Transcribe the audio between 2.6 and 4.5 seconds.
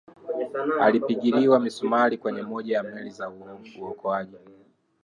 ya meli za uokoaji